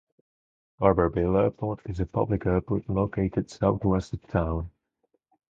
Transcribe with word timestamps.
Garberville 0.79 1.43
Airport 1.43 1.81
is 1.85 1.99
a 1.99 2.07
public 2.07 2.47
airport 2.47 2.89
located 2.89 3.51
southwest 3.51 4.13
of 4.13 4.25
town. 4.25 4.71